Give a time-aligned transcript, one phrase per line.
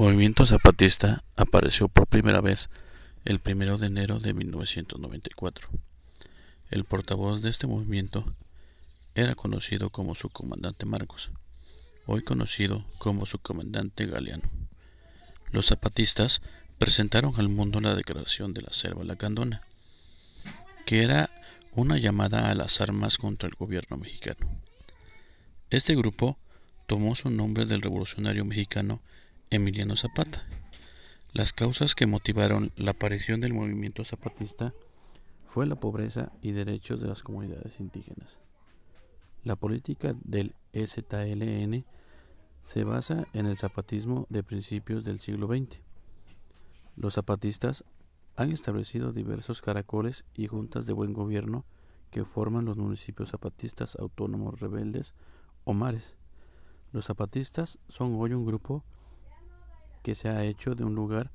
[0.00, 2.70] movimiento zapatista apareció por primera vez
[3.26, 5.68] el primero de enero de 1994.
[6.70, 8.24] El portavoz de este movimiento
[9.14, 11.30] era conocido como su comandante Marcos,
[12.06, 14.48] hoy conocido como su comandante Galeano.
[15.50, 16.40] Los zapatistas
[16.78, 19.66] presentaron al mundo la declaración de la Selva Lacandona,
[20.86, 21.28] que era
[21.72, 24.48] una llamada a las armas contra el gobierno mexicano.
[25.68, 26.38] Este grupo
[26.86, 29.02] tomó su nombre del revolucionario mexicano
[29.52, 30.44] Emiliano Zapata.
[31.32, 34.72] Las causas que motivaron la aparición del movimiento zapatista
[35.44, 38.38] fue la pobreza y derechos de las comunidades indígenas.
[39.42, 41.84] La política del STLN
[42.62, 45.80] se basa en el zapatismo de principios del siglo XX.
[46.94, 47.84] Los zapatistas
[48.36, 51.64] han establecido diversos caracoles y juntas de buen gobierno
[52.12, 55.12] que forman los municipios zapatistas autónomos rebeldes
[55.64, 56.14] o mares.
[56.92, 58.84] Los zapatistas son hoy un grupo
[60.02, 61.30] que se ha hecho de un lugar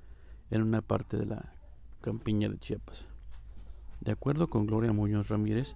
[0.50, 1.54] en una parte de la
[2.02, 3.08] campiña de Chiapas.
[4.02, 5.76] De acuerdo con Gloria Muñoz Ramírez,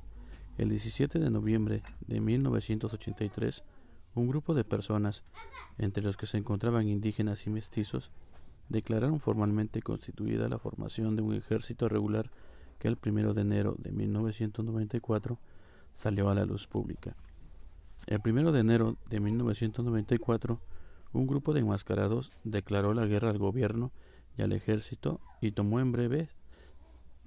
[0.58, 3.64] el 17 de noviembre de 1983,
[4.16, 5.24] un grupo de personas,
[5.78, 8.12] entre los que se encontraban indígenas y mestizos,
[8.68, 12.30] declararon formalmente constituida la formación de un ejército regular
[12.78, 15.40] que el 1 de enero de 1994
[15.94, 17.16] salió a la luz pública.
[18.08, 20.60] El 1 de enero de 1994
[21.14, 23.92] un grupo de enmascarados declaró la guerra al gobierno
[24.38, 26.30] y al ejército y tomó en breve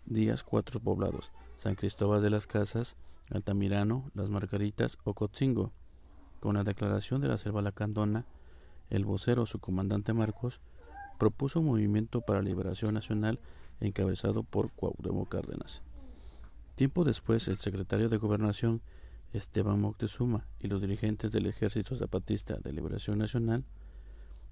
[0.05, 2.97] días cuatro poblados, San Cristóbal de las Casas,
[3.31, 5.73] Altamirano, Las Margaritas o Cotzingo.
[6.41, 8.27] Con la declaración de la Selva Lacandona,
[8.91, 10.61] el vocero, su comandante Marcos,
[11.19, 13.39] propuso un movimiento para la liberación nacional
[13.81, 15.83] encabezado por Cuauhtémoc Cárdenas.
[16.75, 18.83] Tiempo después, el secretario de Gobernación
[19.33, 23.65] Esteban Moctezuma y los dirigentes del Ejército Zapatista de Liberación Nacional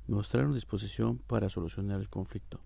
[0.06, 2.60] mostraron disposición para solucionar el conflicto.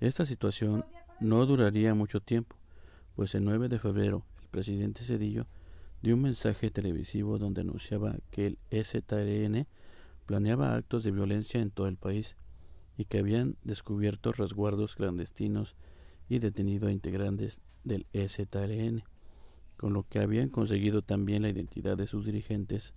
[0.00, 0.84] Esta situación
[1.20, 2.56] no duraría mucho tiempo,
[3.16, 5.46] pues el 9 de febrero el presidente Cedillo
[6.02, 9.66] dio un mensaje televisivo donde anunciaba que el STRN
[10.26, 12.36] planeaba actos de violencia en todo el país
[12.98, 15.76] y que habían descubierto resguardos clandestinos
[16.28, 19.02] y detenido a integrantes del STRN
[19.82, 22.94] con lo que habían conseguido también la identidad de sus dirigentes.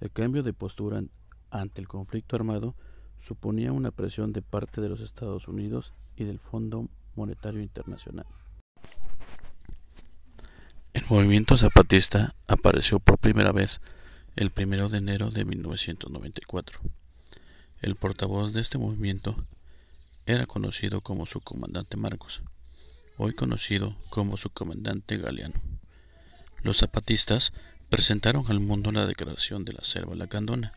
[0.00, 1.00] El cambio de postura
[1.48, 2.74] ante el conflicto armado
[3.20, 8.26] suponía una presión de parte de los Estados Unidos y del Fondo Monetario Internacional.
[10.92, 13.80] El movimiento zapatista apareció por primera vez
[14.34, 16.80] el 1 de enero de 1994.
[17.80, 19.36] El portavoz de este movimiento
[20.26, 22.42] era conocido como su comandante Marcos,
[23.18, 25.71] hoy conocido como su comandante Galeano.
[26.62, 27.52] Los zapatistas
[27.88, 30.72] presentaron al mundo la declaración de la Selva Lacandona,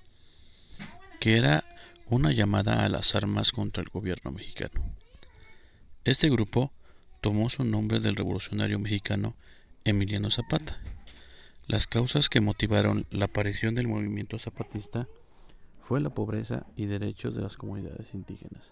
[1.19, 1.63] que era
[2.07, 4.84] una llamada a las armas contra el gobierno mexicano.
[6.03, 6.72] Este grupo
[7.22, 9.35] tomó su nombre del revolucionario mexicano
[9.84, 10.79] Emiliano Zapata.
[11.68, 15.07] Las causas que motivaron la aparición del movimiento zapatista
[15.81, 18.72] fue la pobreza y derechos de las comunidades indígenas.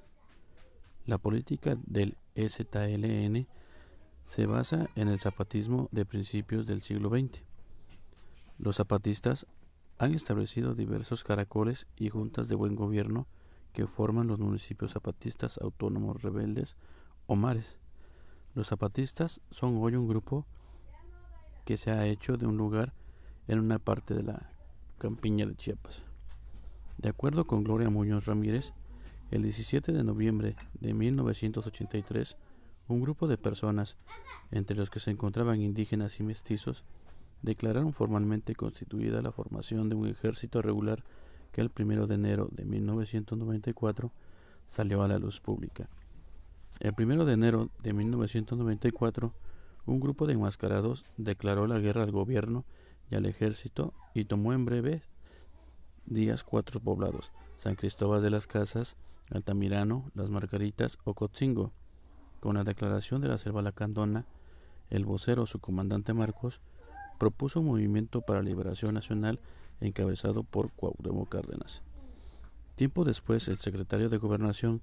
[1.06, 3.48] La política del STLN
[4.26, 7.42] se basa en el zapatismo de principios del siglo XX.
[8.58, 9.48] Los zapatistas
[10.00, 13.28] han establecido diversos caracoles y juntas de buen gobierno
[13.74, 16.78] que forman los municipios zapatistas autónomos rebeldes
[17.28, 17.78] o mares.
[18.56, 20.46] Los zapatistas son hoy un grupo
[21.66, 22.94] que se ha hecho de un lugar
[23.48, 24.50] en una parte de la
[24.98, 26.04] campiña de Chiapas.
[26.98, 28.74] De acuerdo con Gloria Muñoz Ramírez,
[29.32, 32.38] el 17 de noviembre de 1983,
[32.88, 33.98] un grupo de personas,
[34.52, 36.84] entre los que se encontraban indígenas y mestizos,
[37.42, 41.04] declararon formalmente constituida la formación de un ejército regular
[41.52, 44.12] que el 1 de enero de 1994
[44.66, 45.90] salió a la luz pública.
[46.80, 49.34] El 1 de enero de 1994,
[49.86, 52.66] un grupo de enmascarados declaró la guerra al gobierno
[53.10, 55.04] y al ejército y tomó en breve
[56.06, 58.98] días cuatro poblados, San Cristóbal de las Casas,
[59.32, 61.72] Altamirano, Las Margaritas o Cotzingo.
[62.44, 64.26] Con la declaración de la Selva Lacandona,
[64.90, 66.60] el vocero, su comandante Marcos,
[67.18, 69.40] propuso un movimiento para la liberación nacional
[69.80, 71.84] encabezado por Cuauhtémoc Cárdenas.
[72.76, 74.82] Tiempo después, el secretario de Gobernación,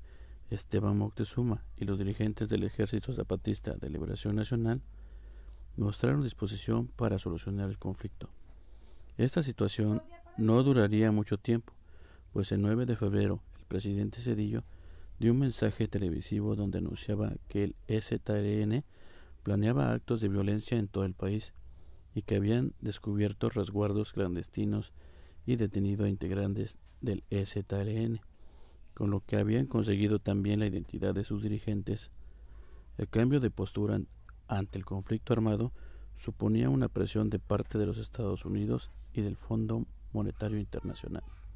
[0.48, 4.80] Esteban Moctezuma, y los dirigentes del Ejército Zapatista de Liberación Nacional
[5.76, 8.30] mostraron disposición para solucionar el conflicto.
[9.18, 10.02] Esta situación
[10.38, 11.74] no duraría mucho tiempo,
[12.32, 14.64] pues el 9 de febrero el presidente Cedillo
[15.20, 18.84] dio un mensaje televisivo donde anunciaba que el STRN
[19.42, 21.52] planeaba actos de violencia en todo el país
[22.14, 24.94] y que habían descubierto resguardos clandestinos
[25.44, 28.20] y detenido a integrantes del STRN,
[28.94, 32.10] con lo que habían conseguido también la identidad de sus dirigentes.
[32.96, 34.00] El cambio de postura
[34.48, 35.72] ante el conflicto armado
[36.14, 41.24] suponía una presión de parte de los Estados Unidos y del Fondo Monetario Internacional.